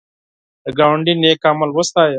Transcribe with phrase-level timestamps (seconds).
[0.63, 2.09] د ګاونډي نېک عمل وستایه